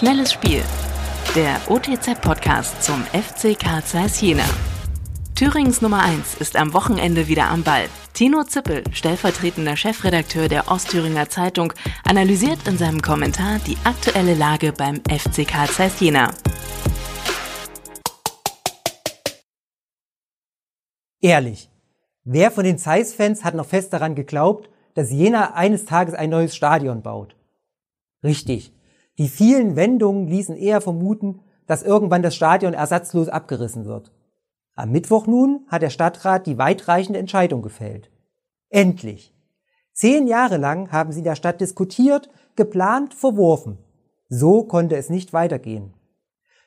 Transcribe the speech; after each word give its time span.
Schnelles 0.00 0.32
Spiel. 0.32 0.62
Der 1.36 1.60
OTZ-Podcast 1.68 2.82
zum 2.82 3.04
FC 3.04 3.54
Karl 3.54 3.84
Zeiss 3.84 4.18
Jena. 4.22 4.46
Thürings 5.34 5.82
Nummer 5.82 6.02
1 6.02 6.36
ist 6.36 6.56
am 6.56 6.72
Wochenende 6.72 7.28
wieder 7.28 7.50
am 7.50 7.62
Ball. 7.62 7.84
Tino 8.14 8.42
Zippel, 8.44 8.82
stellvertretender 8.94 9.76
Chefredakteur 9.76 10.48
der 10.48 10.70
Ostthüringer 10.70 11.28
Zeitung, 11.28 11.74
analysiert 12.02 12.66
in 12.66 12.78
seinem 12.78 13.02
Kommentar 13.02 13.58
die 13.66 13.76
aktuelle 13.84 14.32
Lage 14.34 14.72
beim 14.72 15.02
FC 15.04 15.46
Karl 15.46 15.68
Zeiss 15.68 16.00
Jena. 16.00 16.32
Ehrlich, 21.20 21.68
wer 22.24 22.50
von 22.50 22.64
den 22.64 22.78
Zeiss-Fans 22.78 23.44
hat 23.44 23.54
noch 23.54 23.66
fest 23.66 23.92
daran 23.92 24.14
geglaubt, 24.14 24.70
dass 24.94 25.10
Jena 25.10 25.52
eines 25.52 25.84
Tages 25.84 26.14
ein 26.14 26.30
neues 26.30 26.56
Stadion 26.56 27.02
baut? 27.02 27.36
Richtig, 28.24 28.72
die 29.20 29.28
vielen 29.28 29.76
Wendungen 29.76 30.28
ließen 30.28 30.56
eher 30.56 30.80
vermuten, 30.80 31.40
dass 31.66 31.82
irgendwann 31.82 32.22
das 32.22 32.34
Stadion 32.34 32.72
ersatzlos 32.72 33.28
abgerissen 33.28 33.84
wird. 33.84 34.14
Am 34.74 34.92
Mittwoch 34.92 35.26
nun 35.26 35.66
hat 35.68 35.82
der 35.82 35.90
Stadtrat 35.90 36.46
die 36.46 36.56
weitreichende 36.56 37.18
Entscheidung 37.18 37.60
gefällt. 37.60 38.10
Endlich! 38.70 39.34
Zehn 39.92 40.26
Jahre 40.26 40.56
lang 40.56 40.90
haben 40.90 41.12
sie 41.12 41.18
in 41.18 41.24
der 41.24 41.34
Stadt 41.36 41.60
diskutiert, 41.60 42.30
geplant, 42.56 43.12
verworfen. 43.12 43.76
So 44.30 44.64
konnte 44.64 44.96
es 44.96 45.10
nicht 45.10 45.34
weitergehen. 45.34 45.92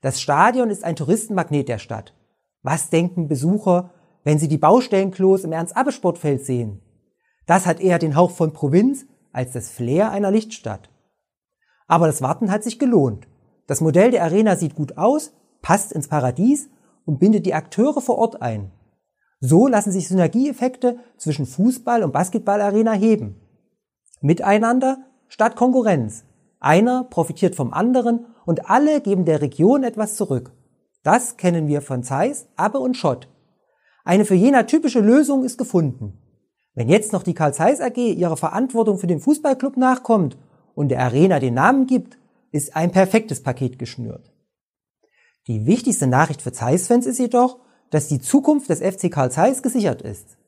Das 0.00 0.18
Stadion 0.18 0.70
ist 0.70 0.84
ein 0.84 0.96
Touristenmagnet 0.96 1.68
der 1.68 1.78
Stadt. 1.78 2.14
Was 2.62 2.88
denken 2.88 3.28
Besucher, 3.28 3.90
wenn 4.24 4.38
sie 4.38 4.48
die 4.48 4.56
Baustellenklos 4.56 5.44
im 5.44 5.52
Ernst-Abbe-Sportfeld 5.52 6.46
sehen? 6.46 6.80
Das 7.44 7.66
hat 7.66 7.78
eher 7.78 7.98
den 7.98 8.16
Hauch 8.16 8.30
von 8.30 8.54
Provinz 8.54 9.04
als 9.32 9.52
das 9.52 9.68
Flair 9.68 10.12
einer 10.12 10.30
Lichtstadt. 10.30 10.88
Aber 11.88 12.06
das 12.06 12.22
Warten 12.22 12.52
hat 12.52 12.62
sich 12.62 12.78
gelohnt. 12.78 13.26
Das 13.66 13.80
Modell 13.80 14.12
der 14.12 14.22
Arena 14.22 14.56
sieht 14.56 14.76
gut 14.76 14.96
aus, 14.96 15.32
passt 15.62 15.90
ins 15.90 16.06
Paradies 16.06 16.70
und 17.04 17.18
bindet 17.18 17.46
die 17.46 17.54
Akteure 17.54 18.00
vor 18.00 18.18
Ort 18.18 18.40
ein. 18.40 18.70
So 19.40 19.66
lassen 19.66 19.90
sich 19.90 20.08
Synergieeffekte 20.08 20.98
zwischen 21.16 21.46
Fußball- 21.46 22.02
und 22.02 22.12
Basketballarena 22.12 22.92
heben. 22.92 23.40
Miteinander 24.20 24.98
statt 25.28 25.56
Konkurrenz. 25.56 26.24
Einer 26.60 27.04
profitiert 27.04 27.54
vom 27.54 27.72
anderen 27.72 28.26
und 28.44 28.68
alle 28.68 29.00
geben 29.00 29.24
der 29.24 29.40
Region 29.40 29.84
etwas 29.84 30.16
zurück. 30.16 30.52
Das 31.02 31.36
kennen 31.36 31.68
wir 31.68 31.82
von 31.82 32.02
Zeiss, 32.02 32.48
Abbe 32.56 32.80
und 32.80 32.96
Schott. 32.96 33.28
Eine 34.04 34.24
für 34.24 34.34
jener 34.34 34.66
typische 34.66 35.00
Lösung 35.00 35.44
ist 35.44 35.56
gefunden. 35.56 36.18
Wenn 36.74 36.88
jetzt 36.88 37.12
noch 37.12 37.22
die 37.22 37.34
Karl 37.34 37.54
Zeiss 37.54 37.80
AG 37.80 37.96
ihrer 37.96 38.36
Verantwortung 38.36 38.98
für 38.98 39.06
den 39.06 39.20
Fußballclub 39.20 39.76
nachkommt 39.76 40.36
und 40.78 40.90
der 40.90 41.00
Arena 41.00 41.40
den 41.40 41.54
Namen 41.54 41.88
gibt, 41.88 42.18
ist 42.52 42.76
ein 42.76 42.92
perfektes 42.92 43.42
Paket 43.42 43.80
geschnürt. 43.80 44.30
Die 45.48 45.66
wichtigste 45.66 46.06
Nachricht 46.06 46.40
für 46.40 46.52
Zeiss-Fans 46.52 47.04
ist 47.04 47.18
jedoch, 47.18 47.58
dass 47.90 48.06
die 48.06 48.20
Zukunft 48.20 48.70
des 48.70 48.78
FC 48.78 49.10
Karl 49.10 49.32
Zeiss 49.32 49.64
gesichert 49.64 50.02
ist. 50.02 50.38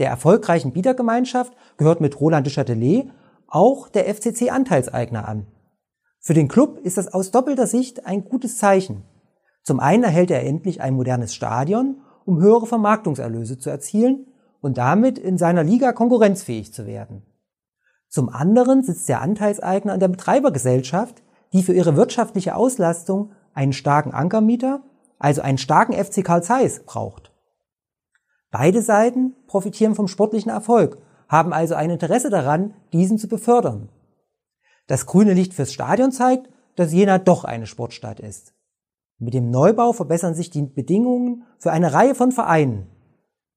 Der 0.00 0.08
erfolgreichen 0.08 0.72
Bietergemeinschaft 0.72 1.52
gehört 1.76 2.00
mit 2.00 2.20
Roland 2.20 2.48
de 2.48 2.52
Châtelet 2.52 3.12
auch 3.46 3.88
der 3.88 4.12
FCC 4.12 4.50
Anteilseigner 4.50 5.28
an. 5.28 5.46
Für 6.18 6.34
den 6.34 6.48
Club 6.48 6.80
ist 6.82 6.96
das 6.96 7.06
aus 7.14 7.30
doppelter 7.30 7.68
Sicht 7.68 8.06
ein 8.06 8.24
gutes 8.24 8.58
Zeichen. 8.58 9.04
Zum 9.62 9.78
einen 9.78 10.02
erhält 10.02 10.32
er 10.32 10.42
endlich 10.42 10.80
ein 10.80 10.94
modernes 10.94 11.32
Stadion, 11.32 12.00
um 12.24 12.40
höhere 12.40 12.66
Vermarktungserlöse 12.66 13.56
zu 13.56 13.70
erzielen 13.70 14.26
und 14.60 14.78
damit 14.78 15.16
in 15.16 15.38
seiner 15.38 15.62
Liga 15.62 15.92
konkurrenzfähig 15.92 16.72
zu 16.72 16.88
werden. 16.88 17.22
Zum 18.10 18.28
anderen 18.28 18.82
sitzt 18.82 19.08
der 19.08 19.22
Anteilseigner 19.22 19.92
an 19.92 20.00
der 20.00 20.08
Betreibergesellschaft, 20.08 21.22
die 21.52 21.62
für 21.62 21.72
ihre 21.72 21.96
wirtschaftliche 21.96 22.56
Auslastung 22.56 23.32
einen 23.54 23.72
starken 23.72 24.12
Ankermieter, 24.12 24.82
also 25.20 25.42
einen 25.42 25.58
starken 25.58 25.92
FC 25.92 26.24
Karl 26.24 26.42
Zeiss, 26.42 26.80
braucht. 26.84 27.32
Beide 28.50 28.82
Seiten 28.82 29.36
profitieren 29.46 29.94
vom 29.94 30.08
sportlichen 30.08 30.50
Erfolg, 30.50 30.98
haben 31.28 31.52
also 31.52 31.76
ein 31.76 31.90
Interesse 31.90 32.30
daran, 32.30 32.74
diesen 32.92 33.16
zu 33.16 33.28
befördern. 33.28 33.88
Das 34.88 35.06
grüne 35.06 35.34
Licht 35.34 35.54
fürs 35.54 35.72
Stadion 35.72 36.10
zeigt, 36.10 36.50
dass 36.74 36.92
Jena 36.92 37.18
doch 37.18 37.44
eine 37.44 37.66
Sportstadt 37.66 38.18
ist. 38.18 38.54
Mit 39.18 39.34
dem 39.34 39.50
Neubau 39.50 39.92
verbessern 39.92 40.34
sich 40.34 40.50
die 40.50 40.62
Bedingungen 40.62 41.44
für 41.58 41.70
eine 41.70 41.92
Reihe 41.92 42.16
von 42.16 42.32
Vereinen. 42.32 42.88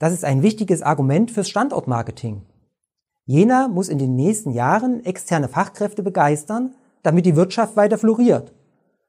Das 0.00 0.12
ist 0.12 0.24
ein 0.24 0.42
wichtiges 0.42 0.82
Argument 0.82 1.30
fürs 1.30 1.48
Standortmarketing. 1.48 2.46
Jena 3.30 3.68
muss 3.68 3.88
in 3.88 3.98
den 3.98 4.16
nächsten 4.16 4.50
Jahren 4.50 5.04
externe 5.04 5.46
Fachkräfte 5.46 6.02
begeistern, 6.02 6.74
damit 7.04 7.26
die 7.26 7.36
Wirtschaft 7.36 7.76
weiter 7.76 7.96
floriert. 7.96 8.52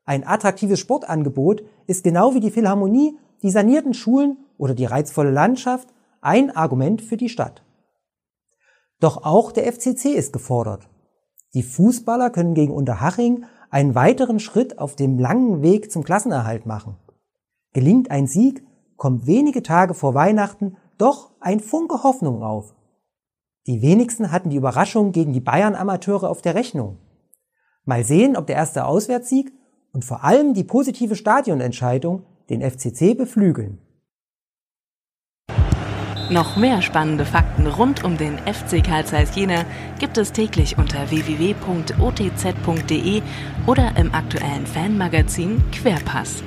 Ein 0.06 0.28
attraktives 0.28 0.80
Sportangebot 0.80 1.64
ist 1.88 2.04
genau 2.04 2.36
wie 2.36 2.40
die 2.40 2.52
Philharmonie, 2.52 3.18
die 3.42 3.50
sanierten 3.50 3.96
Schulen 3.96 4.38
oder 4.60 4.76
die 4.76 4.86
reizvolle 4.86 5.32
Landschaft 5.32 5.88
ein 6.22 6.56
Argument 6.56 7.02
für 7.02 7.18
die 7.18 7.30
Stadt. 7.30 7.64
Doch 9.00 9.26
auch 9.26 9.52
der 9.52 9.66
FCC 9.74 10.10
ist 10.10 10.34
gefordert. 10.34 10.88
Die 11.56 11.64
Fußballer 11.64 12.30
können 12.30 12.54
gegen 12.54 12.74
Unterhaching 12.74 13.46
einen 13.72 13.96
weiteren 13.96 14.40
Schritt 14.40 14.78
auf 14.78 14.96
dem 14.96 15.18
langen 15.18 15.64
Weg 15.64 15.92
zum 15.92 16.04
Klassenerhalt 16.04 16.68
machen. 16.68 16.96
Gelingt 17.74 18.12
ein 18.12 18.28
Sieg, 18.28 18.64
kommt 18.98 19.26
wenige 19.26 19.64
Tage 19.64 19.96
vor 19.96 20.14
Weihnachten 20.14 20.78
doch 21.00 21.32
ein 21.40 21.60
Funke 21.60 22.04
Hoffnung 22.04 22.44
auf. 22.44 22.76
Die 23.68 23.82
wenigsten 23.82 24.32
hatten 24.32 24.50
die 24.50 24.58
Überraschung 24.58 25.12
gegen 25.12 25.34
die 25.34 25.40
Bayern-Amateure 25.40 26.30
auf 26.30 26.42
der 26.42 26.56
Rechnung. 26.56 26.98
Mal 27.86 28.04
sehen, 28.04 28.36
ob 28.36 28.48
der 28.48 28.56
erste 28.56 28.86
Auswärtssieg 28.86 29.52
und 29.94 30.06
vor 30.06 30.24
allem 30.24 30.54
die 30.54 30.64
positive 30.64 31.16
Stadionentscheidung 31.16 32.24
den 32.50 32.62
FCC 32.62 33.14
beflügeln. 33.14 33.80
Noch 36.30 36.56
mehr 36.56 36.82
spannende 36.82 37.26
Fakten 37.26 37.68
rund 37.68 38.06
um 38.06 38.18
den 38.18 38.38
FC 38.38 38.82
Karl 38.84 39.06
Zeiss 39.06 39.36
Jena 39.36 39.66
gibt 40.00 40.18
es 40.18 40.32
täglich 40.32 40.78
unter 40.78 41.12
www.otz.de 41.12 41.62
oder 43.68 43.98
im 43.98 44.14
aktuellen 44.14 44.66
Fanmagazin 44.66 45.62
Querpass. 45.74 46.42